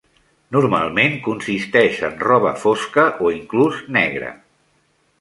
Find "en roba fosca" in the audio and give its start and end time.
2.09-3.07